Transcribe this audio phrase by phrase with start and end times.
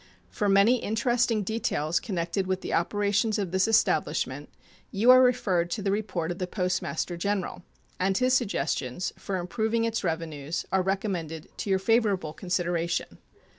[0.31, 4.49] For many interesting details connected with the operations of this establishment
[4.89, 7.61] you are referred to the report of the Postmaster General,
[7.99, 13.19] and his suggestions for improving its revenues are recommended to your favorable consideration.